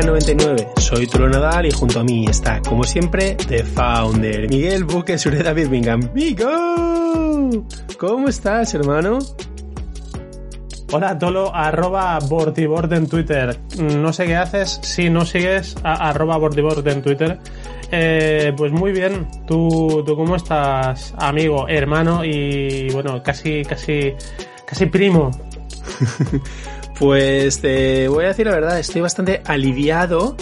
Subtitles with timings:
[0.00, 0.68] 99.
[0.78, 5.52] Soy Tulo Nadal y junto a mí está, como siempre, The Founder, Miguel Buque Sureda
[5.52, 6.10] Birmingham.
[6.12, 7.64] ¡Vigo!
[7.98, 9.18] ¿Cómo estás, hermano?
[10.92, 13.56] Hola, Tolo, arroba Bortibord en Twitter.
[13.78, 17.38] Mm, no sé qué haces si no sigues a arroba Bortibord en Twitter.
[17.92, 24.14] Eh, pues muy bien, ¿Tú, ¿Tú, cómo estás, amigo, hermano y bueno, casi, casi,
[24.66, 25.30] casi primo.
[26.98, 30.36] Pues te voy a decir la verdad, estoy bastante aliviado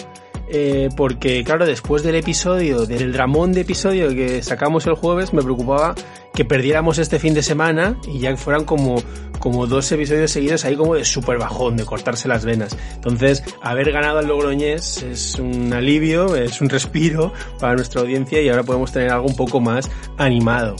[0.55, 5.42] eh, porque, claro, después del episodio, del dramón de episodio que sacamos el jueves, me
[5.42, 5.94] preocupaba
[6.34, 9.03] que perdiéramos este fin de semana y ya fueran como,
[9.39, 12.77] como dos episodios seguidos ahí como de súper bajón, de cortarse las venas.
[12.94, 18.50] Entonces, haber ganado al Logroñés es un alivio, es un respiro para nuestra audiencia y
[18.50, 20.77] ahora podemos tener algo un poco más animado.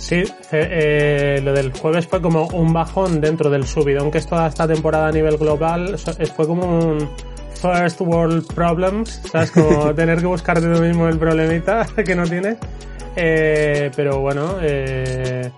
[0.00, 4.46] Sí, eh, lo del jueves fue como un bajón dentro del subidón que es toda
[4.46, 5.98] esta temporada a nivel global.
[6.34, 7.10] Fue como un
[7.52, 9.50] first world problems, ¿sabes?
[9.50, 12.56] Como tener que buscarte tú mismo el problemita que no tienes.
[13.14, 15.52] Eh, pero bueno, eh,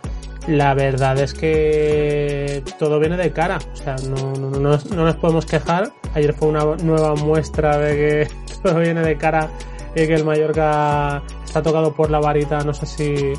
[0.48, 3.59] la verdad es que todo viene de cara.
[3.73, 5.92] O sea, no, no, no, no nos podemos quejar.
[6.14, 8.29] Ayer fue una nueva muestra de que
[8.63, 9.48] todo viene de cara
[9.95, 13.35] y que el Mallorca está tocado por la varita, no sé si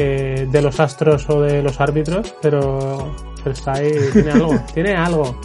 [0.00, 5.40] eh, de los astros o de los árbitros, pero, está ahí, tiene algo, tiene algo.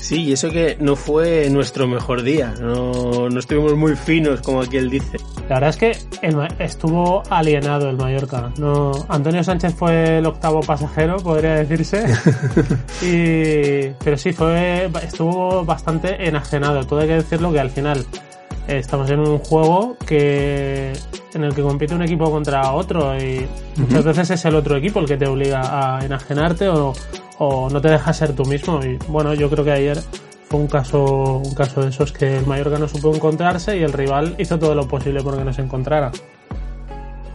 [0.00, 4.62] Sí, y eso que no fue nuestro mejor día, no, no estuvimos muy finos como
[4.62, 5.18] aquel dice.
[5.48, 5.92] La verdad es que
[6.26, 8.52] el, estuvo alienado el Mallorca.
[8.58, 12.04] No, Antonio Sánchez fue el octavo pasajero, podría decirse.
[13.02, 16.84] y, pero sí, fue, estuvo bastante enajenado.
[16.86, 18.04] Todo hay que decirlo que al final
[18.68, 20.92] estamos en un juego que
[21.34, 23.46] en el que compite un equipo contra otro y
[23.76, 26.92] muchas veces es el otro equipo el que te obliga a enajenarte o,
[27.38, 28.80] o no te deja ser tú mismo.
[28.84, 29.98] Y bueno yo creo que ayer
[30.48, 33.92] fue un caso un caso de esos que el Mallorca no supo encontrarse y el
[33.92, 36.12] rival hizo todo lo posible porque no se encontrara.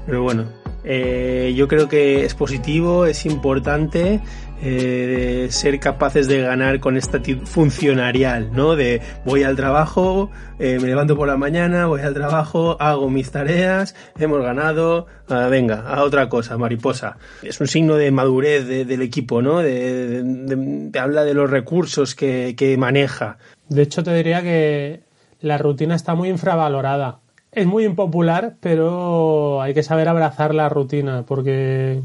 [0.05, 4.19] Pero bueno eh, yo creo que es positivo, es importante
[4.65, 8.77] eh, ser capaces de ganar con esta funcionarial, ¿no?
[8.77, 13.29] De voy al trabajo, eh, me levanto por la mañana, voy al trabajo, hago mis
[13.29, 17.17] tareas, hemos ganado, ah, venga, a otra cosa, mariposa.
[17.41, 19.59] Es un signo de madurez de, del equipo, ¿no?
[19.59, 23.37] De, de, habla de los recursos que, que maneja.
[23.67, 25.01] De hecho, te diría que
[25.41, 27.19] la rutina está muy infravalorada
[27.55, 32.01] es muy impopular, pero hay que saber abrazar la rutina, porque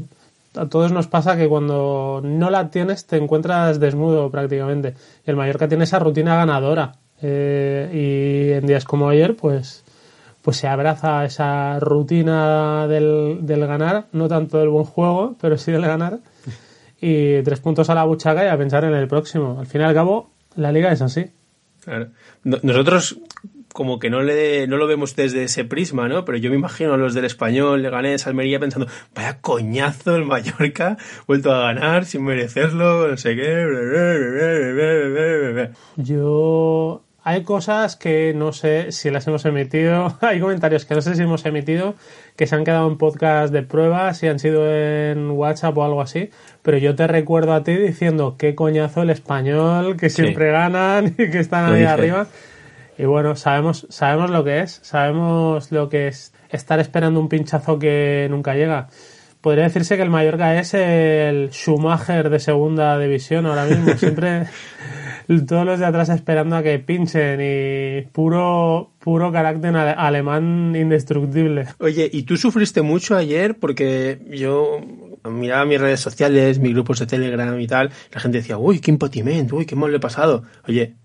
[0.55, 4.95] a todos nos pasa que cuando no la tienes te encuentras desnudo prácticamente.
[5.25, 6.93] El Mallorca tiene esa rutina ganadora.
[7.21, 9.83] Eh, y en días como ayer, pues,
[10.41, 15.71] pues se abraza esa rutina del, del ganar, no tanto del buen juego, pero sí
[15.71, 16.19] del ganar.
[17.01, 19.57] Y tres puntos a la buchaca y a pensar en el próximo.
[19.57, 21.31] Al fin y al cabo, la liga es así.
[21.85, 22.09] Claro.
[22.43, 23.17] Nosotros
[23.73, 26.25] como que no le no lo vemos desde ese prisma, ¿no?
[26.25, 30.97] Pero yo me imagino a los del español, Leganés, Almería pensando, vaya coñazo el Mallorca,
[31.27, 33.65] vuelto a ganar sin merecerlo, no sé qué.
[35.97, 41.15] Yo hay cosas que no sé si las hemos emitido, hay comentarios que no sé
[41.15, 41.95] si hemos emitido,
[42.35, 46.01] que se han quedado en podcast de prueba, si han sido en WhatsApp o algo
[46.01, 46.31] así,
[46.63, 50.51] pero yo te recuerdo a ti diciendo qué coñazo el español, que siempre sí.
[50.51, 52.27] ganan y que están ahí arriba.
[52.99, 57.79] Y bueno, sabemos, sabemos lo que es, sabemos lo que es estar esperando un pinchazo
[57.79, 58.87] que nunca llega.
[59.39, 63.93] Podría decirse que el Mallorca es el Schumacher de segunda división ahora mismo.
[63.97, 64.47] Siempre
[65.47, 71.67] todos los de atrás esperando a que pinchen y puro, puro carácter alemán indestructible.
[71.79, 73.57] Oye, ¿y tú sufriste mucho ayer?
[73.59, 74.81] Porque yo
[75.29, 78.91] miraba mis redes sociales, mis grupos de Telegram y tal, la gente decía, uy, qué
[78.91, 80.43] impotimiento, uy, qué mal le he pasado.
[80.67, 80.95] Oye,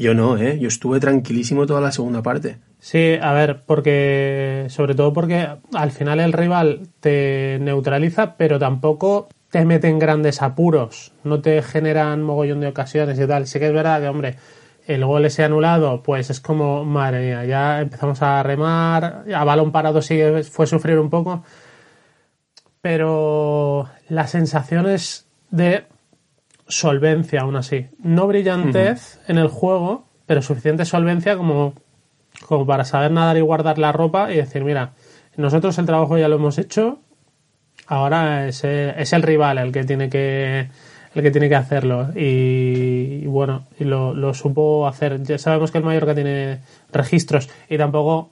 [0.00, 0.58] Yo no, ¿eh?
[0.58, 2.56] Yo estuve tranquilísimo toda la segunda parte.
[2.78, 9.28] Sí, a ver, porque sobre todo porque al final el rival te neutraliza, pero tampoco
[9.50, 13.46] te mete en grandes apuros, no te generan mogollón de ocasiones y tal.
[13.46, 14.36] Sí que es verdad que, hombre,
[14.86, 19.70] el gol ese anulado, pues es como, madre mía, ya empezamos a remar, a balón
[19.70, 20.18] parado sí
[20.50, 21.44] fue sufrir un poco,
[22.80, 25.84] pero las sensaciones de
[26.70, 31.74] solvencia aún así, no brillantez en el juego, pero suficiente solvencia como,
[32.46, 34.92] como para saber nadar y guardar la ropa y decir, mira,
[35.36, 37.00] nosotros el trabajo ya lo hemos hecho,
[37.86, 40.68] ahora es el, es el rival el que tiene que
[41.12, 45.20] el que tiene que hacerlo y, y bueno y lo, lo, supo hacer.
[45.24, 46.60] Ya sabemos que el Mallorca tiene
[46.92, 48.30] registros y tampoco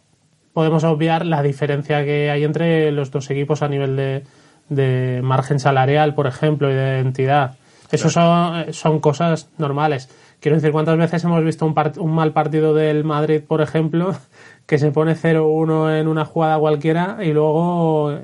[0.53, 4.23] podemos obviar la diferencia que hay entre los dos equipos a nivel de,
[4.69, 7.57] de margen salarial por ejemplo y de entidad
[7.91, 10.09] eso son, son cosas normales
[10.41, 14.17] quiero decir cuántas veces hemos visto un, part, un mal partido del Madrid por ejemplo
[14.67, 18.19] que se pone 0-1 en una jugada cualquiera y luego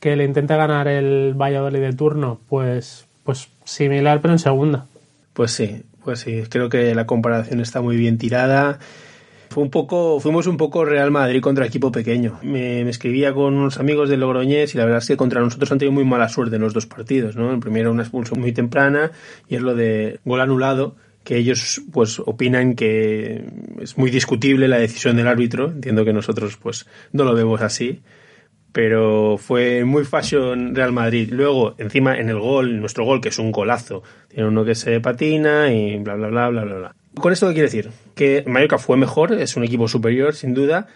[0.00, 4.86] que le intenta ganar el Valladolid de turno, pues, pues similar pero en segunda.
[5.32, 8.78] Pues sí, pues sí, creo que la comparación está muy bien tirada.
[9.50, 12.38] Fue un poco, fuimos un poco Real Madrid contra equipo pequeño.
[12.42, 15.78] Me, escribía con unos amigos de Logroñés y la verdad es que contra nosotros han
[15.78, 17.52] tenido muy mala suerte en los dos partidos, ¿no?
[17.52, 19.12] El primero una expulsión muy temprana
[19.48, 23.44] y es lo de gol anulado que ellos pues opinan que
[23.80, 25.70] es muy discutible la decisión del árbitro.
[25.70, 28.02] Entiendo que nosotros pues no lo vemos así
[28.76, 31.30] pero fue muy fashion Real Madrid.
[31.32, 35.00] Luego, encima en el gol, nuestro gol, que es un golazo, tiene uno que se
[35.00, 36.96] patina y bla, bla, bla, bla, bla, bla.
[37.20, 37.90] ¿Con esto qué quiere decir?
[38.14, 40.86] Que Mallorca fue mejor, es un equipo superior, sin duda,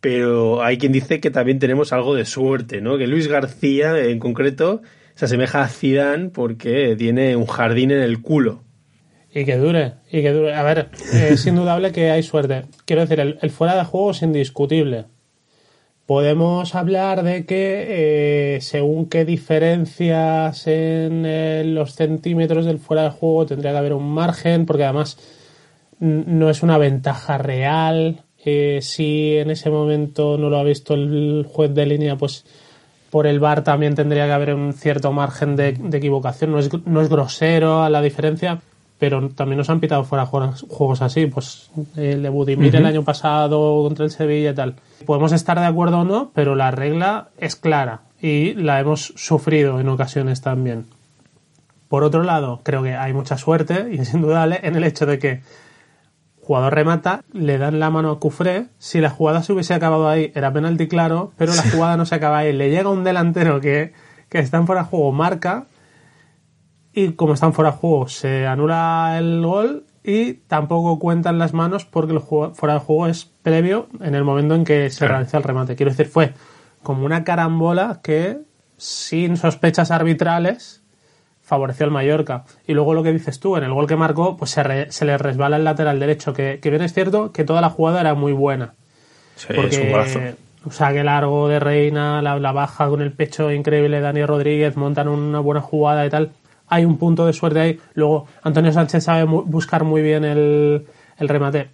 [0.00, 2.98] pero hay quien dice que también tenemos algo de suerte, ¿no?
[2.98, 4.82] Que Luis García, en concreto,
[5.14, 8.62] se asemeja a Zidane porque tiene un jardín en el culo.
[9.34, 10.54] Y que dure, y que dure.
[10.54, 12.66] A ver, es indudable que hay suerte.
[12.84, 15.06] Quiero decir, el, el fuera de juego es indiscutible
[16.06, 23.10] Podemos hablar de que eh, según qué diferencias en eh, los centímetros del fuera de
[23.10, 25.16] juego tendría que haber un margen, porque además
[26.00, 28.22] no es una ventaja real.
[28.44, 32.44] Eh, si en ese momento no lo ha visto el juez de línea, pues
[33.08, 36.52] por el VAR también tendría que haber un cierto margen de, de equivocación.
[36.52, 38.60] No es, no es grosero a la diferencia,
[39.04, 42.78] pero también nos han pitado fuera juegos así, pues el de Budimir uh -huh.
[42.78, 44.76] el año pasado contra el Sevilla y tal.
[45.04, 49.78] Podemos estar de acuerdo o no, pero la regla es clara y la hemos sufrido
[49.78, 50.86] en ocasiones también.
[51.88, 55.18] Por otro lado, creo que hay mucha suerte y es indudable en el hecho de
[55.18, 55.42] que
[56.40, 60.32] jugador remata, le dan la mano a Cufré, si la jugada se hubiese acabado ahí
[60.34, 63.92] era penalti claro, pero la jugada no se acaba ahí, le llega un delantero que,
[64.30, 65.66] que está en fuera de juego, marca
[66.94, 71.84] y como están fuera de juego se anula el gol y tampoco cuentan las manos
[71.84, 75.14] porque el juego, fuera de juego es previo en el momento en que se claro.
[75.14, 75.76] realiza el remate.
[75.76, 76.34] Quiero decir, fue
[76.82, 78.38] como una carambola que
[78.76, 80.82] sin sospechas arbitrales
[81.42, 82.44] favoreció al Mallorca.
[82.66, 85.04] Y luego lo que dices tú, en el gol que marcó, pues se, re, se
[85.04, 88.14] le resbala el lateral derecho, que, que, bien es cierto que toda la jugada era
[88.14, 88.74] muy buena.
[89.36, 90.44] Sí, porque, es un.
[90.66, 94.76] O saque largo de Reina, la, la baja con el pecho increíble de Dani Rodríguez,
[94.76, 96.30] montan una buena jugada y tal
[96.68, 97.80] hay un punto de suerte ahí.
[97.94, 100.86] Luego, Antonio Sánchez sabe buscar muy bien el,
[101.18, 101.70] el remate.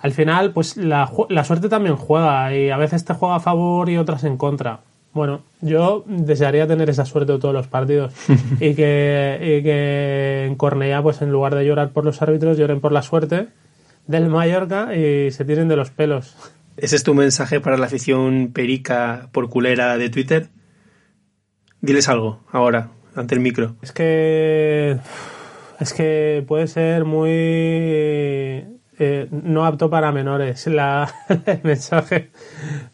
[0.00, 3.88] Al final, pues la, la, suerte también juega y a veces te juega a favor
[3.88, 4.80] y otras en contra.
[5.12, 8.12] Bueno, yo desearía tener esa suerte de todos los partidos
[8.60, 12.80] y, que, y que en Cornellá, pues en lugar de llorar por los árbitros, lloren
[12.80, 13.48] por la suerte
[14.06, 16.34] del Mallorca y se tiren de los pelos.
[16.76, 20.48] ¿Ese es tu mensaje para la afición perica por culera de Twitter?
[21.80, 23.76] Diles algo ahora, ante el micro?
[23.82, 24.98] Es que.
[25.80, 27.30] Es que puede ser muy.
[28.98, 31.12] Eh, no apto para menores la,
[31.46, 32.30] el mensaje.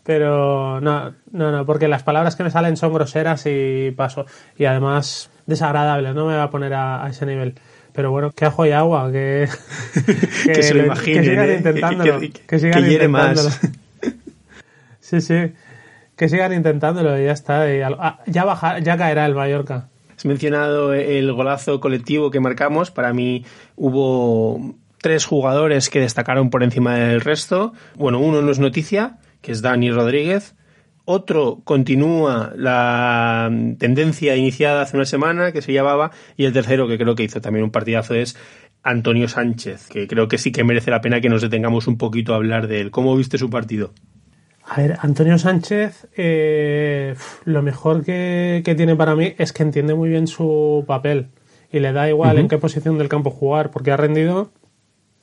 [0.04, 4.26] Pero no, no, no, porque las palabras que me salen son groseras y paso.
[4.56, 7.54] Y además desagradables, no me va a poner a, a ese nivel.
[7.92, 9.48] Pero bueno, que ajo y agua, que,
[10.44, 11.54] que, que se lo imaginen, que sigan ¿eh?
[11.56, 12.20] intentándolo.
[12.20, 13.48] Que, que sigan intentándolo.
[13.48, 13.60] más.
[15.00, 15.52] sí, sí.
[16.14, 17.72] Que sigan intentándolo y ya está.
[17.74, 19.88] Y ah, ya, baja, ya caerá el Mallorca.
[20.18, 22.90] Has mencionado el golazo colectivo que marcamos.
[22.90, 23.44] Para mí
[23.76, 27.72] hubo tres jugadores que destacaron por encima del resto.
[27.94, 30.56] Bueno, uno no es noticia, que es Dani Rodríguez.
[31.04, 33.48] Otro continúa la
[33.78, 36.10] tendencia iniciada hace una semana, que se llamaba.
[36.36, 38.36] Y el tercero, que creo que hizo también un partidazo, es
[38.82, 42.32] Antonio Sánchez, que creo que sí que merece la pena que nos detengamos un poquito
[42.32, 42.90] a hablar de él.
[42.90, 43.92] ¿Cómo viste su partido?
[44.68, 49.94] A ver, Antonio Sánchez, eh, lo mejor que, que, tiene para mí es que entiende
[49.94, 51.28] muy bien su papel
[51.72, 52.42] y le da igual uh -huh.
[52.42, 54.50] en qué posición del campo jugar, porque ha rendido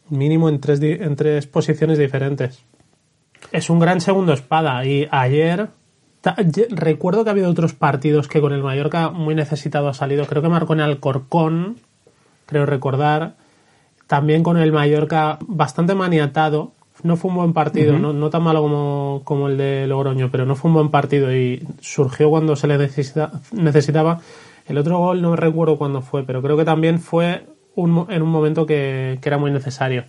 [0.10, 2.64] Mínimo en tres, en tres posiciones diferentes.
[3.52, 5.70] Es un gran segundo espada y ayer
[6.70, 10.26] recuerdo que ha habido otros partidos que con el Mallorca muy necesitado ha salido.
[10.26, 11.78] Creo que marcó en Alcorcón,
[12.46, 13.36] creo recordar.
[14.06, 16.74] También con el Mallorca bastante maniatado.
[17.06, 20.46] No fue un buen partido, no, no tan malo como, como el de Logroño, pero
[20.46, 24.20] no fue un buen partido y surgió cuando se le necesita- necesitaba.
[24.68, 27.46] El otro gol no recuerdo cuándo fue, pero creo que también fue
[27.76, 30.06] un en un momento que, que era muy necesario.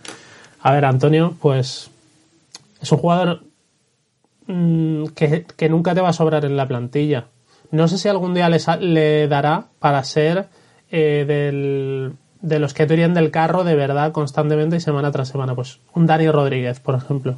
[0.63, 1.91] A ver, Antonio, pues
[2.81, 3.43] es un jugador
[4.47, 7.27] mm, que, que nunca te va a sobrar en la plantilla.
[7.71, 10.47] No sé si algún día le dará para ser
[10.91, 12.13] eh, del,
[12.47, 15.55] de los que tiran del carro de verdad constantemente y semana tras semana.
[15.55, 17.37] Pues un Dani Rodríguez, por ejemplo.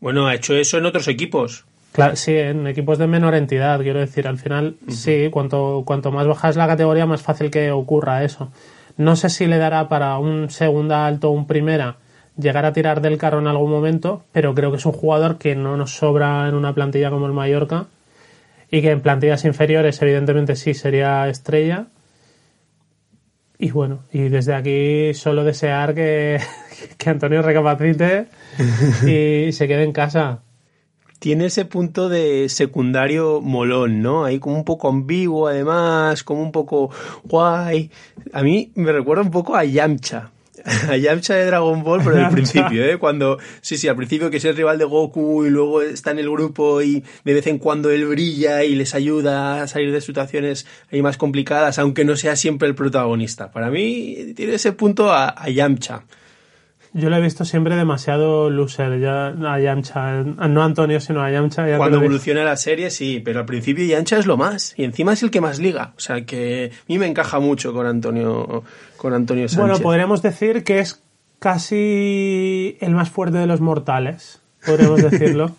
[0.00, 1.64] Bueno, ha hecho eso en otros equipos.
[1.92, 6.26] Claro, sí, en equipos de menor entidad, quiero decir, al final, sí, cuanto, cuanto más
[6.26, 8.50] bajas la categoría, más fácil que ocurra eso.
[8.96, 11.96] No sé si le dará para un segunda alto o un primera
[12.38, 15.54] llegar a tirar del carro en algún momento, pero creo que es un jugador que
[15.54, 17.86] no nos sobra en una plantilla como el Mallorca
[18.70, 21.86] y que en plantillas inferiores, evidentemente, sí sería estrella.
[23.62, 26.40] Y bueno, y desde aquí solo desear que,
[26.98, 28.26] que Antonio recapacite
[29.06, 30.42] y se quede en casa.
[31.20, 34.24] Tiene ese punto de secundario molón, ¿no?
[34.24, 36.90] Ahí como un poco ambiguo, además, como un poco
[37.22, 37.92] guay.
[38.32, 40.32] A mí me recuerda un poco a Yamcha.
[40.88, 42.98] A Yamcha de Dragon Ball, pero al principio, ¿eh?
[42.98, 46.18] Cuando, sí, sí, al principio que es el rival de Goku y luego está en
[46.18, 50.00] el grupo y de vez en cuando él brilla y les ayuda a salir de
[50.00, 53.50] situaciones ahí más complicadas, aunque no sea siempre el protagonista.
[53.50, 56.04] Para mí tiene ese punto a, a Yamcha.
[56.94, 61.30] Yo lo he visto siempre demasiado loser, ya a Yamcha, no a Antonio, sino a
[61.30, 61.66] Yamcha.
[61.66, 64.74] ya Cuando evoluciona la serie, sí, pero al principio Yancha es lo más.
[64.76, 65.94] Y encima es el que más liga.
[65.96, 68.62] O sea que a mí me encaja mucho con Antonio,
[68.98, 69.66] con Antonio Sánchez.
[69.68, 71.02] Bueno, podríamos decir que es
[71.38, 75.52] casi el más fuerte de los mortales, podríamos decirlo.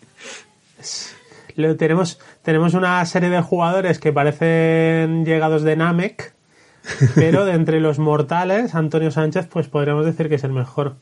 [1.55, 6.33] Lo- tenemos, tenemos una serie de jugadores que parecen llegados de Namek,
[7.15, 10.95] pero de entre los mortales, Antonio Sánchez, pues podríamos decir que es el mejor.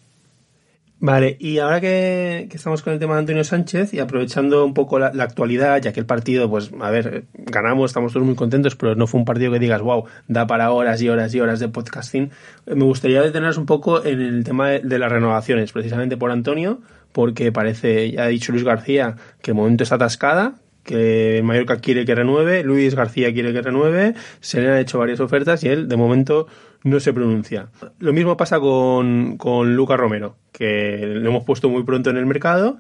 [1.03, 4.99] Vale, y ahora que, estamos con el tema de Antonio Sánchez y aprovechando un poco
[4.99, 8.75] la, la actualidad, ya que el partido, pues, a ver, ganamos, estamos todos muy contentos,
[8.75, 11.59] pero no fue un partido que digas, wow, da para horas y horas y horas
[11.59, 12.29] de podcasting.
[12.67, 16.29] Eh, Me gustaría detenernos un poco en el tema de, de las renovaciones, precisamente por
[16.29, 16.81] Antonio,
[17.13, 22.05] porque parece, ya ha dicho Luis García, que el momento está atascada, que Mallorca quiere
[22.05, 25.87] que renueve, Luis García quiere que renueve, se le han hecho varias ofertas y él,
[25.87, 26.47] de momento,
[26.83, 27.69] no se pronuncia.
[27.99, 32.25] Lo mismo pasa con, con Lucas Romero, que lo hemos puesto muy pronto en el
[32.25, 32.77] mercado,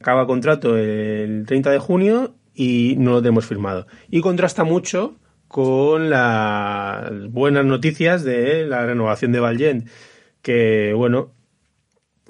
[0.00, 3.86] acaba contrato el 30 de junio y no lo tenemos firmado.
[4.08, 5.16] Y contrasta mucho
[5.48, 9.88] con las buenas noticias de la renovación de Valgent,
[10.42, 11.32] que bueno,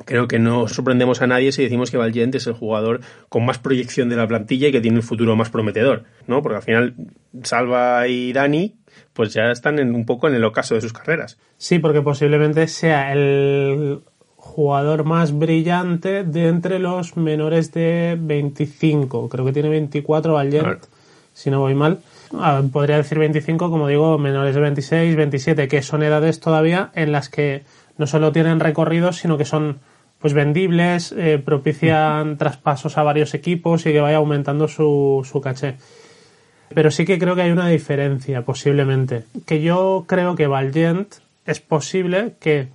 [0.05, 3.59] creo que no sorprendemos a nadie si decimos que Valgent es el jugador con más
[3.59, 6.43] proyección de la plantilla y que tiene el futuro más prometedor, ¿no?
[6.43, 6.95] Porque al final
[7.43, 8.75] Salva y Dani
[9.13, 11.39] pues ya están en, un poco en el ocaso de sus carreras.
[11.59, 14.01] Sí, porque posiblemente sea el
[14.37, 19.29] jugador más brillante de entre los menores de 25.
[19.29, 20.81] Creo que tiene 24 Valgent, Claro.
[21.35, 21.99] si no voy mal.
[22.33, 27.13] Ah, podría decir 25, como digo, menores de 26, 27, que son edades todavía en
[27.13, 27.63] las que
[27.99, 29.79] no solo tienen recorridos, sino que son
[30.21, 35.77] pues vendibles, eh, propician traspasos a varios equipos y que vaya aumentando su, su caché.
[36.75, 39.25] Pero sí que creo que hay una diferencia, posiblemente.
[39.47, 41.15] Que yo creo que Valgent
[41.47, 42.69] es posible que,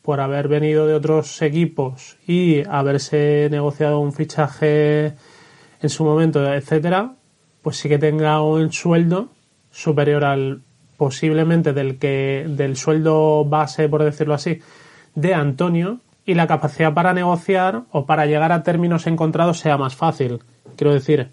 [0.00, 5.14] por haber venido de otros equipos y haberse negociado un fichaje
[5.82, 7.14] en su momento, etcétera,
[7.62, 9.28] pues sí que tenga un sueldo
[9.70, 10.62] superior al
[10.96, 14.60] posiblemente del que del sueldo base, por decirlo así,
[15.14, 19.96] de Antonio y la capacidad para negociar o para llegar a términos encontrados sea más
[19.96, 20.40] fácil.
[20.76, 21.30] Quiero decir,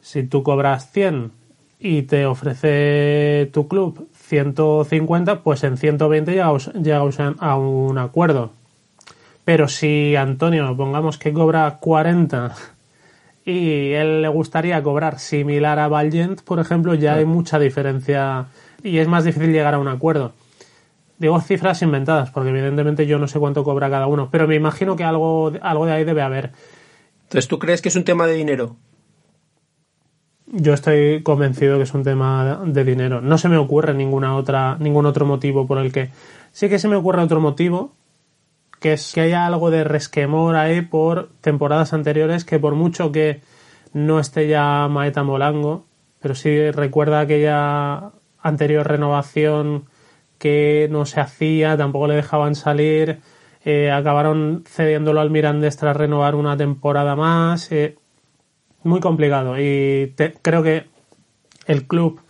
[0.00, 1.32] si tú cobras 100
[1.80, 8.52] y te ofrece tu club 150, pues en 120 llegaos, llegaos a un acuerdo.
[9.44, 12.54] Pero si Antonio, pongamos que cobra 40
[13.44, 18.46] y él le gustaría cobrar similar a Valgent, por ejemplo, ya hay mucha diferencia
[18.82, 20.32] y es más difícil llegar a un acuerdo.
[21.18, 24.94] Digo cifras inventadas, porque evidentemente yo no sé cuánto cobra cada uno, pero me imagino
[24.94, 26.52] que algo, algo de ahí debe haber.
[27.24, 28.76] Entonces, ¿tú crees que es un tema de dinero?
[30.46, 33.20] Yo estoy convencido que es un tema de dinero.
[33.20, 36.10] No se me ocurre ninguna otra, ningún otro motivo por el que.
[36.52, 37.92] Sí que se me ocurre otro motivo,
[38.80, 43.42] que es que haya algo de resquemor ahí por temporadas anteriores, que por mucho que
[43.92, 45.84] no esté ya Maeta Molango,
[46.20, 49.84] pero sí recuerda aquella anterior renovación
[50.38, 53.20] que no se hacía, tampoco le dejaban salir.
[53.64, 57.70] eh, acabaron cediéndolo al Mirandés tras renovar una temporada más.
[57.72, 57.96] eh,
[58.84, 60.86] muy complicado y creo que
[61.66, 62.20] el club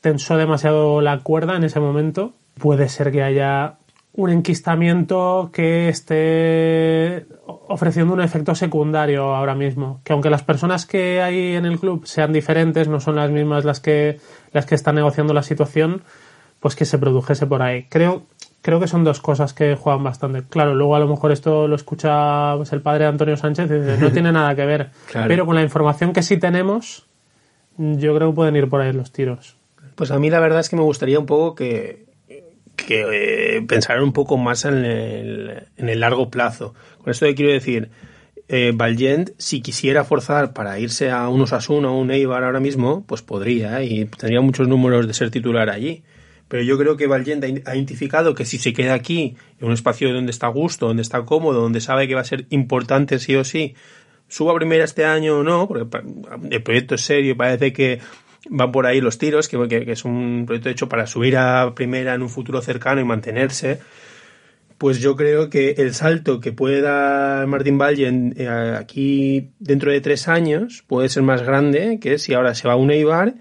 [0.00, 2.32] tensó demasiado la cuerda en ese momento.
[2.58, 3.78] Puede ser que haya
[4.14, 10.00] un enquistamiento que esté ofreciendo un efecto secundario ahora mismo.
[10.04, 13.64] Que aunque las personas que hay en el club sean diferentes, no son las mismas
[13.64, 14.18] las que,
[14.52, 16.02] las que están negociando la situación,
[16.62, 17.86] pues que se produjese por ahí.
[17.88, 18.22] Creo,
[18.62, 20.44] creo que son dos cosas que juegan bastante.
[20.48, 23.74] Claro, luego a lo mejor esto lo escucha pues, el padre de Antonio Sánchez y
[23.74, 24.90] dice, no tiene nada que ver.
[25.10, 25.26] Claro.
[25.26, 27.04] Pero con la información que sí tenemos,
[27.76, 29.56] yo creo que pueden ir por ahí los tiros.
[29.96, 32.06] Pues a mí la verdad es que me gustaría un poco que,
[32.76, 36.74] que eh, pensaran un poco más en el, en el largo plazo.
[37.02, 37.90] Con esto que quiero decir,
[38.46, 43.04] eh, Valgent, si quisiera forzar para irse a un Osasuna o un Eibar ahora mismo,
[43.04, 43.86] pues podría ¿eh?
[43.86, 46.04] y tendría muchos números de ser titular allí.
[46.52, 50.12] Pero yo creo que Valgent ha identificado que si se queda aquí, en un espacio
[50.12, 53.34] donde está a gusto, donde está cómodo, donde sabe que va a ser importante sí
[53.36, 53.74] o sí,
[54.28, 55.86] suba primera este año o no, porque
[56.50, 58.00] el proyecto es serio, parece que
[58.50, 62.12] van por ahí los tiros, que, que- es un proyecto hecho para subir a primera
[62.12, 63.78] en un futuro cercano y mantenerse,
[64.76, 70.02] pues yo creo que el salto que puede dar Martín Valle eh, aquí dentro de
[70.02, 73.36] tres años puede ser más grande que si ahora se va a un Eibar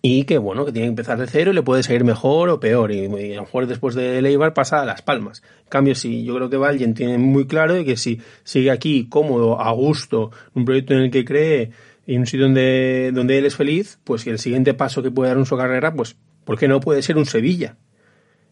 [0.00, 2.60] y que bueno, que tiene que empezar de cero y le puede seguir mejor o
[2.60, 5.42] peor y, a lo mejor después del Eibar pasa a Las Palmas.
[5.64, 9.08] En cambio, sí, yo creo que Vallen tiene muy claro de que si sigue aquí
[9.08, 11.70] cómodo, a gusto, un proyecto en el que cree
[12.06, 15.30] y un sitio donde, donde él es feliz, pues si el siguiente paso que puede
[15.30, 17.76] dar en su carrera, pues ¿por qué no puede ser un Sevilla?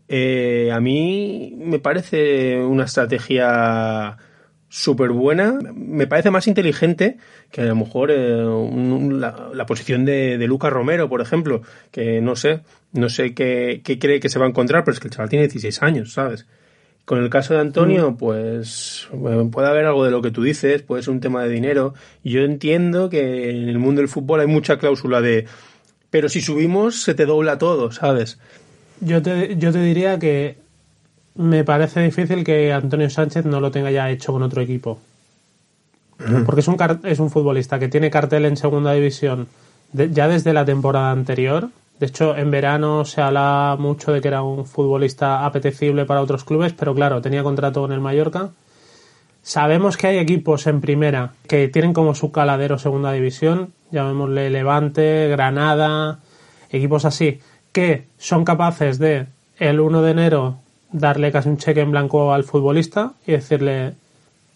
[0.08, 4.16] Eh, a mí me parece una estrategia
[4.68, 5.58] súper buena.
[5.74, 7.16] Me parece más inteligente
[7.50, 11.62] que a lo mejor eh, un- la, la posición de, de Lucas Romero, por ejemplo,
[11.90, 12.60] que no sé,
[12.92, 15.28] no sé qué, qué cree que se va a encontrar, pero es que el chaval
[15.28, 16.46] tiene 16 años, ¿sabes?
[17.04, 20.82] Con el caso de Antonio, pues bueno, puede haber algo de lo que tú dices,
[20.82, 21.94] puede ser un tema de dinero.
[22.24, 25.46] Yo entiendo que en el mundo del fútbol hay mucha cláusula de,
[26.10, 28.40] pero si subimos se te dobla todo, ¿sabes?
[29.00, 30.56] Yo te, yo te diría que
[31.36, 34.98] me parece difícil que Antonio Sánchez no lo tenga ya hecho con otro equipo.
[36.46, 39.48] Porque es un, es un futbolista que tiene cartel en segunda división
[39.92, 41.68] ya desde la temporada anterior.
[41.98, 46.44] De hecho, en verano se habla mucho de que era un futbolista apetecible para otros
[46.44, 48.50] clubes, pero claro, tenía contrato con el Mallorca.
[49.42, 55.28] Sabemos que hay equipos en primera que tienen como su caladero segunda división, llamémosle Levante,
[55.28, 56.18] Granada,
[56.70, 57.40] equipos así,
[57.72, 59.26] que son capaces de
[59.58, 60.58] el 1 de enero
[60.92, 63.94] darle casi un cheque en blanco al futbolista y decirle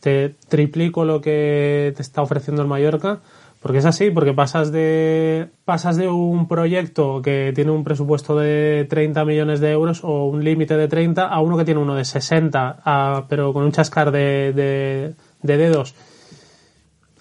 [0.01, 3.19] te triplico lo que te está ofreciendo el Mallorca
[3.61, 8.87] porque es así, porque pasas de pasas de un proyecto que tiene un presupuesto de
[8.88, 12.07] 30 millones de euros o un límite de 30 a uno que tiene uno de
[12.07, 15.95] 60, a- pero con un chascar de- de dedos.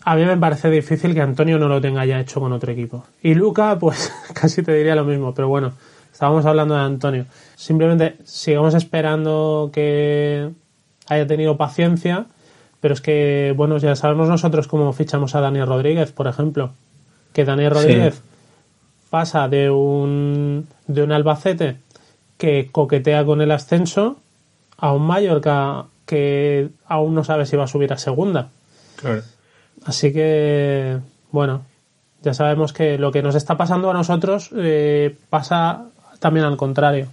[0.05, 3.03] A mí me parece difícil que Antonio no lo tenga ya hecho con otro equipo.
[3.21, 5.73] Y Luca, pues casi te diría lo mismo, pero bueno,
[6.19, 7.25] estábamos hablando de Antonio.
[7.55, 10.49] Simplemente sigamos esperando que
[11.07, 12.25] haya tenido paciencia,
[12.81, 16.71] pero es que, bueno, ya sabemos nosotros cómo fichamos a Daniel Rodríguez, por ejemplo.
[17.31, 18.21] Que Daniel Rodríguez
[19.09, 21.77] pasa de un, de un Albacete
[22.37, 24.17] que coquetea con el ascenso
[24.75, 28.49] a un Mallorca que aún no sabe si va a subir a segunda.
[28.97, 29.21] Claro.
[29.85, 30.97] Así que,
[31.31, 31.61] bueno,
[32.21, 35.85] ya sabemos que lo que nos está pasando a nosotros eh, pasa
[36.19, 37.07] también al contrario.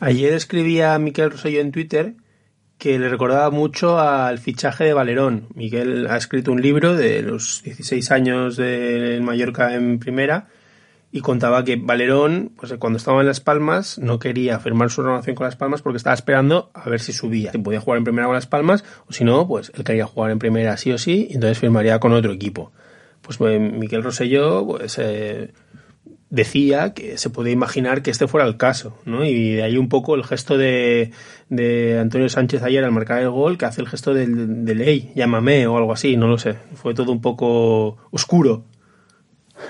[0.00, 2.14] Ayer escribía Miquel Rosselló en Twitter
[2.78, 5.46] que le recordaba mucho al fichaje de Valerón.
[5.54, 10.48] Miguel ha escrito un libro de los 16 años del Mallorca en primera
[11.10, 15.34] y contaba que Valerón, pues cuando estaba en Las Palmas, no quería firmar su renovación
[15.36, 17.52] con Las Palmas porque estaba esperando a ver si subía.
[17.52, 20.30] Si podía jugar en primera con Las Palmas o si no, pues él quería jugar
[20.30, 22.72] en primera sí o sí y entonces firmaría con otro equipo.
[23.22, 24.98] Pues eh, Miquel Rosselló, pues...
[24.98, 25.52] Eh,
[26.30, 29.24] decía que se podía imaginar que este fuera el caso, ¿no?
[29.24, 31.12] Y de ahí un poco el gesto de,
[31.48, 35.12] de Antonio Sánchez ayer al marcar el gol, que hace el gesto del, de ley,
[35.14, 36.54] llámame o algo así, no lo sé.
[36.74, 38.64] Fue todo un poco oscuro.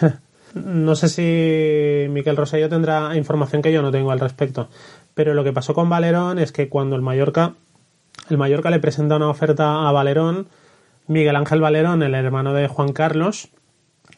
[0.55, 4.71] No sé si Miquel Rosselló tendrá información que yo no tengo al respecto,
[5.13, 7.57] pero lo que pasó con Valerón es que cuando el Mallorca,
[8.31, 10.49] el Mallorca le presenta una oferta a Valerón,
[11.09, 13.51] Miguel Ángel Valerón, el hermano de Juan Carlos,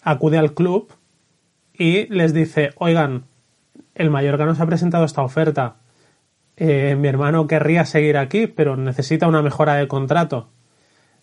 [0.04, 0.92] acude al club
[1.78, 3.24] y les dice, oigan,
[3.94, 5.76] el Mallorca nos ha presentado esta oferta.
[6.56, 10.48] Eh, mi hermano querría seguir aquí, pero necesita una mejora de contrato.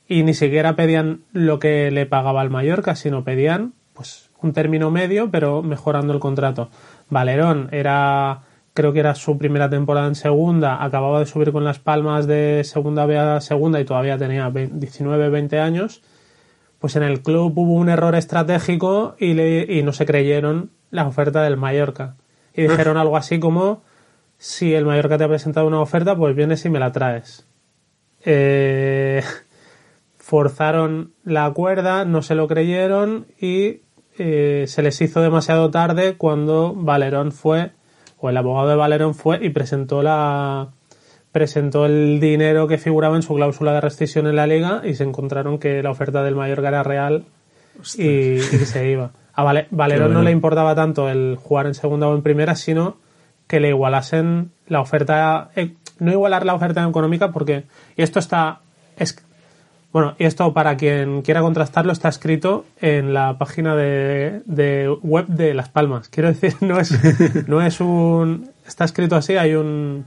[0.08, 4.92] Y ni siquiera pedían lo que le pagaba el Mallorca, sino pedían pues un término
[4.92, 6.70] medio, pero mejorando el contrato.
[7.10, 8.42] Valerón era
[8.76, 12.62] creo que era su primera temporada en segunda, acababa de subir con las palmas de
[12.66, 16.02] segunda a segunda y todavía tenía 19, 20 años,
[16.86, 21.08] pues en el club hubo un error estratégico y, le, y no se creyeron la
[21.08, 22.16] oferta del Mallorca.
[22.54, 23.82] Y dijeron algo así como,
[24.38, 27.48] si el Mallorca te ha presentado una oferta, pues vienes y me la traes.
[28.24, 29.24] Eh,
[30.20, 33.82] forzaron la cuerda, no se lo creyeron y
[34.20, 37.72] eh, se les hizo demasiado tarde cuando Valerón fue,
[38.20, 40.70] o el abogado de Valerón fue y presentó la
[41.36, 45.04] presentó el dinero que figuraba en su cláusula de rescisión en la liga y se
[45.04, 47.26] encontraron que la oferta del Mallorca era real
[47.98, 49.12] y, y se iba.
[49.34, 52.96] A Vale- Valerón no le importaba tanto el jugar en segunda o en primera, sino
[53.48, 57.66] que le igualasen la oferta, eh, no igualar la oferta económica porque,
[57.98, 58.62] y esto está,
[58.98, 59.22] es,
[59.92, 65.26] bueno, y esto para quien quiera contrastarlo está escrito en la página de, de web
[65.28, 66.08] de Las Palmas.
[66.08, 66.98] Quiero decir, no es,
[67.50, 70.06] no es un, está escrito así, hay un,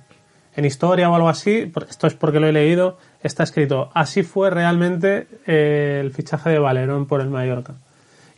[0.59, 4.51] en historia o algo así, esto es porque lo he leído, está escrito, así fue
[4.51, 7.75] realmente eh, el fichaje de Valerón por el Mallorca.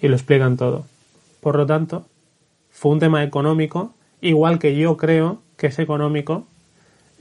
[0.02, 0.84] Y lo explican todo.
[1.40, 2.04] Por lo tanto,
[2.70, 6.46] fue un tema económico, igual que yo creo que es económico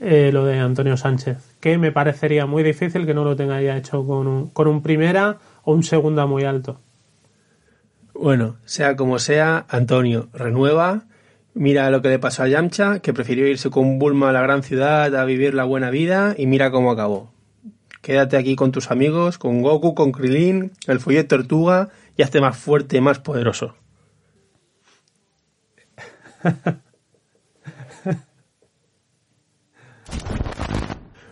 [0.00, 3.78] eh, lo de Antonio Sánchez, que me parecería muy difícil que no lo tenga ya
[3.78, 6.78] hecho con un, con un primera o un segunda muy alto.
[8.12, 11.04] Bueno, sea como sea, Antonio renueva.
[11.54, 14.62] Mira lo que le pasó a Yamcha, que prefirió irse con Bulma a la gran
[14.62, 17.32] ciudad a vivir la buena vida y mira cómo acabó.
[18.02, 22.56] Quédate aquí con tus amigos, con Goku, con Krilin, el follet tortuga y hazte más
[22.56, 23.74] fuerte más poderoso.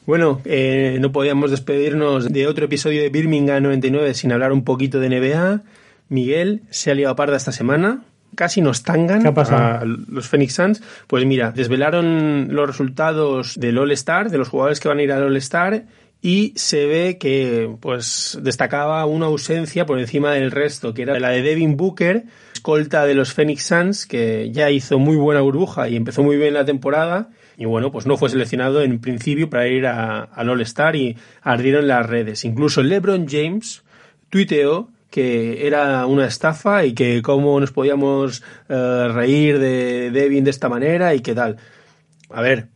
[0.09, 5.01] Bueno, eh, no podíamos despedirnos de otro episodio de Birmingham 99 sin hablar un poquito
[5.01, 5.65] de NBA.
[6.09, 8.05] Miguel se ha liado parda esta semana.
[8.35, 10.83] Casi nos tangan a los Phoenix Suns.
[11.07, 15.25] Pues mira, desvelaron los resultados del All-Star, de los jugadores que van a ir al
[15.25, 15.85] All-Star,
[16.21, 21.31] y se ve que pues destacaba una ausencia por encima del resto, que era la
[21.31, 25.97] de Devin Booker, escolta de los Phoenix Suns, que ya hizo muy buena burbuja y
[25.97, 27.31] empezó muy bien la temporada.
[27.57, 32.07] Y bueno, pues no fue seleccionado en principio para ir al All-Star y ardieron las
[32.07, 32.45] redes.
[32.45, 33.83] Incluso LeBron James
[34.31, 40.51] tuiteó que era una estafa y que cómo nos podíamos eh, reír de Devin de
[40.51, 41.57] esta manera y qué tal.
[42.31, 42.67] A ver,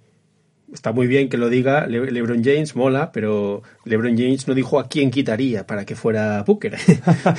[0.72, 4.78] está muy bien que lo diga Le- LeBron James, mola, pero LeBron James no dijo
[4.80, 6.76] a quién quitaría para que fuera Booker.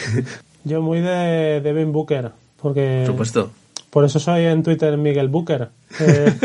[0.63, 3.51] Yo muy de Devin Booker, porque Por supuesto.
[3.89, 5.69] por eso soy en Twitter Miguel Booker.
[5.99, 6.33] Eh,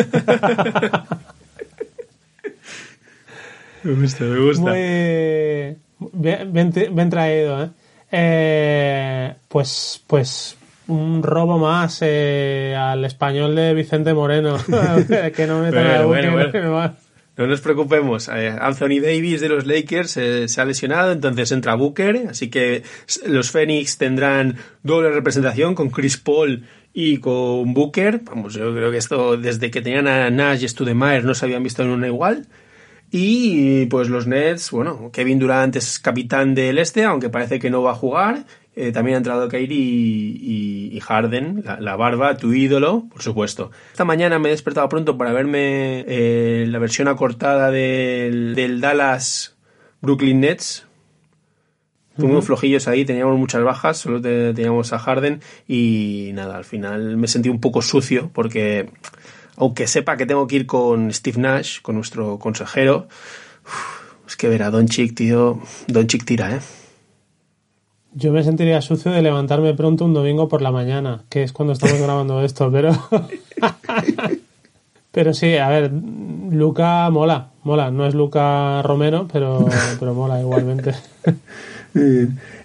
[3.85, 4.63] Me gusta, me gusta.
[4.71, 4.79] muy
[6.13, 7.71] bien, bien, bien traído, ¿eh?
[8.11, 10.57] Eh, pues, pues
[10.89, 14.57] un robo más eh, al español de Vicente Moreno.
[15.37, 16.33] que no me Bueno, bueno,
[16.73, 16.97] bueno.
[17.39, 18.29] No nos preocupemos.
[18.29, 22.27] eh, Anthony Davis de los Lakers eh, se ha lesionado, entonces entra Booker.
[22.29, 22.83] Así que
[23.27, 28.23] los Phoenix tendrán doble representación con Chris Paul y con Booker.
[28.25, 31.63] Vamos, yo creo que esto desde que tenían a Nash y Studemeyer no se habían
[31.63, 32.49] visto en una igual.
[33.11, 37.83] Y pues los Nets, bueno, Kevin Durant es capitán del este, aunque parece que no
[37.83, 38.45] va a jugar.
[38.77, 40.39] Eh, también ha entrado Kyrie y,
[40.93, 43.71] y- y Harden, la, la barba, tu ídolo, por supuesto.
[43.91, 49.57] Esta mañana me he despertado pronto para verme eh, la versión acortada del, del Dallas
[50.01, 50.85] Brooklyn Nets.
[52.17, 57.17] Fuimos flojillos ahí, teníamos muchas bajas, solo te- teníamos a Harden y nada, al final
[57.17, 58.91] me sentí un poco sucio porque
[59.59, 63.09] aunque sepa que tengo que ir con Steve Nash, con nuestro consejero,
[64.27, 66.61] es que ver a Doncic, tío, Doncic tira, ¿eh?
[68.15, 71.73] Yo me sentiría sucio de levantarme pronto un domingo por la mañana, que es cuando
[71.73, 72.93] estamos grabando esto, pero.
[75.13, 77.91] pero sí, a ver, Luca mola, mola.
[77.91, 79.67] No es Luca Romero, pero,
[79.99, 80.95] pero mola igualmente.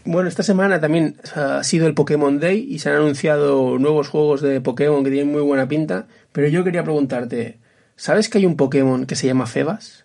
[0.06, 4.42] Bueno, esta semana también ha sido el Pokémon Day y se han anunciado nuevos juegos
[4.42, 7.60] de Pokémon que tienen muy buena pinta, pero yo quería preguntarte,
[7.96, 10.04] ¿sabes que hay un Pokémon que se llama Febas?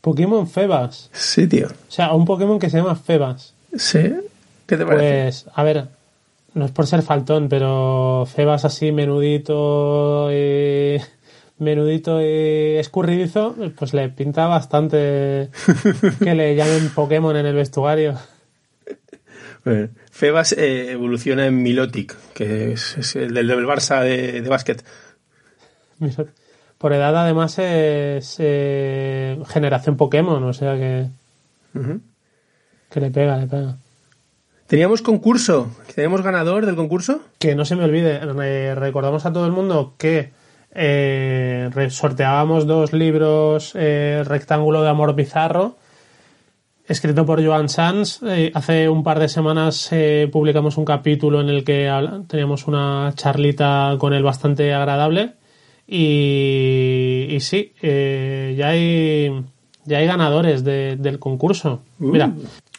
[0.00, 1.10] Pokémon Febas.
[1.12, 1.66] Sí, tío.
[1.66, 3.54] O sea, un Pokémon que se llama Febas.
[3.76, 4.14] ¿Sí?
[4.66, 5.22] ¿Qué te parece?
[5.22, 5.88] Pues, a ver,
[6.54, 10.96] no es por ser faltón, pero Febas así menudito y
[11.58, 15.50] menudito y escurridizo, pues le pinta bastante
[16.22, 18.14] que le llamen Pokémon en el vestuario.
[19.64, 24.48] Bueno, Febas eh, evoluciona en Milotic, que es, es el del, del Barça de, de
[24.48, 24.84] básquet.
[26.78, 31.06] Por edad además es eh, generación Pokémon, o sea que,
[32.90, 33.76] que le pega, le pega.
[34.66, 37.20] Teníamos concurso, teníamos ganador del concurso.
[37.38, 40.32] Que no se me olvide, eh, recordamos a todo el mundo que
[40.74, 45.76] eh, sorteábamos dos libros, eh, Rectángulo de Amor Bizarro,
[46.88, 48.20] escrito por Joan Sanz.
[48.22, 51.90] Eh, hace un par de semanas eh, publicamos un capítulo en el que
[52.28, 55.34] teníamos una charlita con él bastante agradable.
[55.86, 59.30] Y, y sí, eh, ya hay
[59.84, 61.82] ya hay ganadores de- del concurso.
[61.98, 62.32] Mira,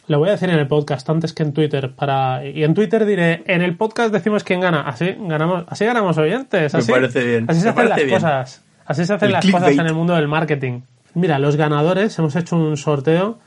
[0.07, 3.05] lo voy a decir en el podcast antes que en Twitter para y en Twitter
[3.05, 4.81] diré en el podcast decimos quién gana.
[4.81, 6.73] Así ganamos, así ganamos oyentes.
[6.73, 8.09] Me Así, parece bien, Así se me hacen las bien.
[8.09, 8.63] cosas.
[8.85, 9.63] Así se hacen El las clickbait.
[9.65, 10.81] cosas en el mundo del marketing.
[11.13, 13.39] Mira, los ganadores hemos hecho un sorteo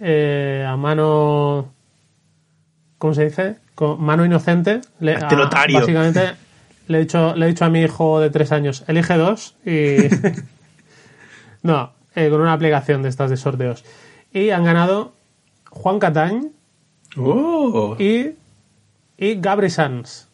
[0.00, 1.72] eh, a mano
[2.98, 3.56] ¿cómo se dice?
[3.74, 4.80] Con mano inocente.
[5.00, 5.80] Le, a- notario.
[5.80, 6.32] básicamente
[6.88, 9.96] le he dicho le he dicho a mi hijo de tres años elige dos y
[11.62, 13.84] no eh, con una aplicación de estas de sorteos
[14.32, 15.12] y han ganado
[15.70, 16.48] Juan Catañ
[17.16, 17.96] ¡Oh!
[17.98, 18.30] y
[19.18, 20.26] y Gabri Sanz.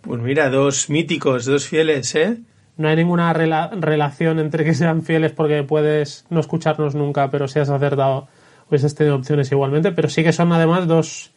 [0.00, 2.38] Pues mira, dos míticos, dos fieles, ¿eh?
[2.78, 7.48] No hay ninguna rela- relación entre que sean fieles porque puedes no escucharnos nunca, pero
[7.48, 8.28] si has acertado,
[8.68, 9.92] hubieses tenido opciones igualmente.
[9.92, 11.30] Pero sí que son además dos,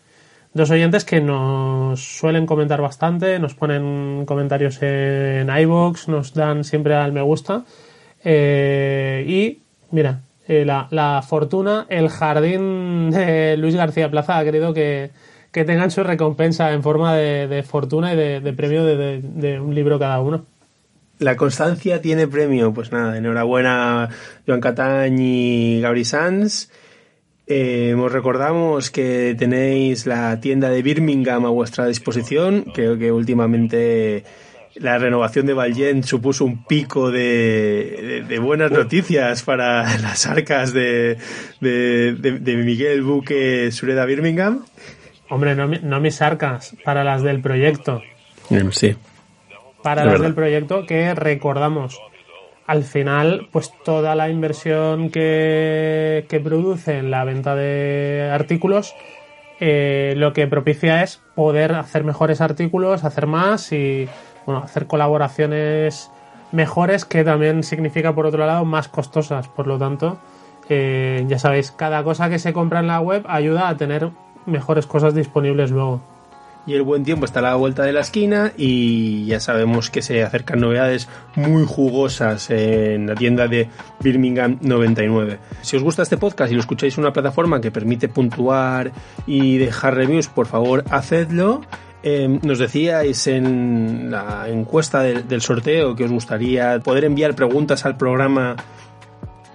[0.54, 6.96] dos oyentes que nos suelen comentar bastante, nos ponen comentarios en iVoox, nos dan siempre
[6.96, 7.64] al me gusta.
[8.24, 9.60] Eh, y
[9.92, 15.12] mira, eh, la, la fortuna, el jardín de Luis García Plaza ha querido que,
[15.52, 19.60] que tengan su recompensa en forma de, de fortuna y de, premio de- de- de
[19.60, 20.46] un libro cada uno.
[21.20, 22.74] La constancia tiene premio.
[22.74, 24.10] Pues nada, enhorabuena
[24.48, 26.70] Joan Catañ y Gabri Sanz.
[27.54, 32.64] Eh, os recordamos que tenéis la tienda de Birmingham a vuestra disposición.
[32.74, 34.24] Creo que últimamente
[34.76, 40.72] la renovación de Valjean supuso un pico de, de- de buenas noticias para las arcas
[40.72, 41.18] de,
[41.60, 44.64] de, Miguel Buque Sureda Birmingham.
[45.30, 48.02] Hombre, no, no mis arcas, para las del proyecto.
[48.72, 48.96] Sí.
[49.84, 52.00] Para las del proyecto que recordamos.
[52.68, 58.96] Al final, pues toda la inversión que, produce en la venta de artículos,
[59.60, 64.08] eh, lo que propicia es poder hacer mejores artículos, hacer más y
[64.46, 66.12] bueno, hacer colaboraciones
[66.52, 69.48] mejores que también significa por otro lado más costosas.
[69.48, 70.20] Por lo tanto,
[70.70, 74.10] eh, ya sabéis, cada cosa que se compra en la web ayuda a tener
[74.46, 76.02] mejores cosas disponibles luego.
[76.68, 80.04] Y el buen tiempo está a la vuelta de la esquina y ya sabemos que
[80.04, 83.68] se acercan novedades muy jugosas en la tienda de
[84.00, 85.40] Birmingham 99.
[85.64, 88.92] Si os gusta este podcast y lo escucháis en una plataforma que permite puntuar
[89.26, 91.62] y dejar reviews, por favor, hacedlo.
[92.04, 97.86] Eh, nos decíais en la encuesta del, del sorteo que os gustaría poder enviar preguntas
[97.86, 98.56] al programa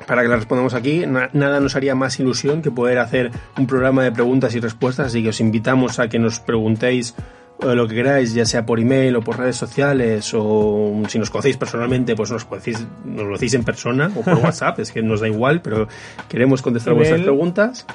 [0.07, 1.05] para que las respondamos aquí.
[1.07, 5.07] Na- nada nos haría más ilusión que poder hacer un programa de preguntas y respuestas,
[5.09, 7.15] así que os invitamos a que nos preguntéis
[7.63, 11.31] eh, lo que queráis, ya sea por email o por redes sociales, o si nos
[11.31, 15.03] conocéis personalmente, pues nos, decís, nos lo decís en persona o por WhatsApp, es que
[15.03, 15.89] nos da igual, pero
[16.29, 17.09] queremos contestar Email.
[17.09, 17.87] vuestras preguntas.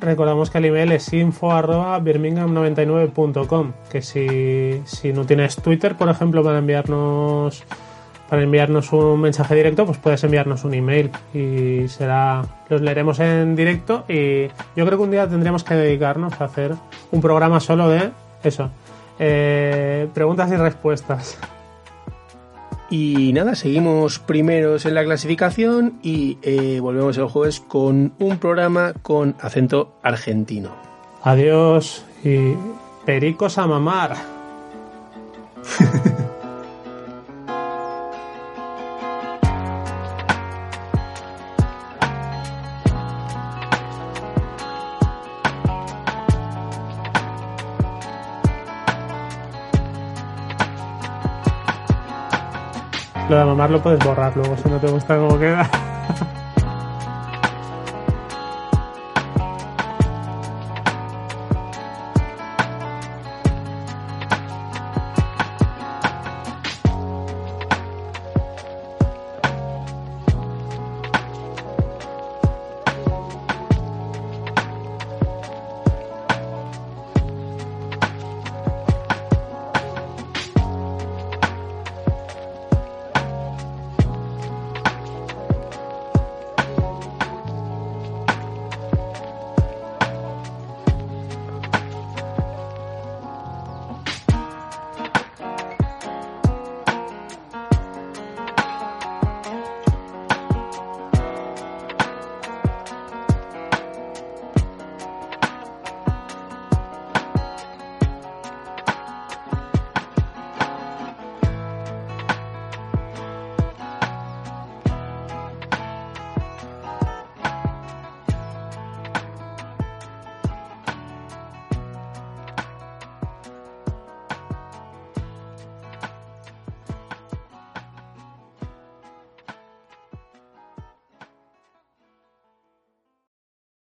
[0.00, 6.08] Recordamos que el email es info arroba birmingham99.com que si, si no tienes Twitter, por
[6.08, 7.62] ejemplo, para enviarnos
[8.32, 13.54] para enviarnos un mensaje directo, pues puedes enviarnos un email y será los leeremos en
[13.54, 16.72] directo y yo creo que un día tendríamos que dedicarnos a hacer
[17.10, 18.10] un programa solo de
[18.42, 18.70] eso,
[19.18, 21.36] eh, preguntas y respuestas.
[22.88, 28.94] Y nada, seguimos primeros en la clasificación y eh, volvemos el jueves con un programa
[29.02, 30.70] con acento argentino.
[31.22, 32.54] Adiós y
[33.04, 34.16] pericos a mamar.
[53.70, 55.91] Lo puedes borrar luego si no te gusta cómo queda.